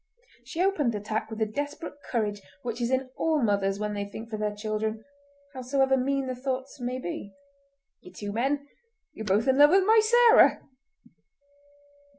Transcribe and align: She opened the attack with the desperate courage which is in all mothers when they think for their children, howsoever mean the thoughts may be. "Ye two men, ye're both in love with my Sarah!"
She 0.43 0.63
opened 0.63 0.93
the 0.93 0.97
attack 0.97 1.29
with 1.29 1.37
the 1.37 1.45
desperate 1.45 1.93
courage 2.09 2.41
which 2.63 2.81
is 2.81 2.89
in 2.89 3.11
all 3.17 3.39
mothers 3.43 3.77
when 3.77 3.93
they 3.93 4.03
think 4.05 4.31
for 4.31 4.37
their 4.37 4.55
children, 4.55 5.05
howsoever 5.53 5.95
mean 5.95 6.25
the 6.25 6.33
thoughts 6.33 6.79
may 6.79 6.97
be. 6.97 7.35
"Ye 7.99 8.11
two 8.11 8.31
men, 8.31 8.67
ye're 9.13 9.25
both 9.27 9.47
in 9.47 9.59
love 9.59 9.69
with 9.69 9.85
my 9.85 9.99
Sarah!" 10.03 10.61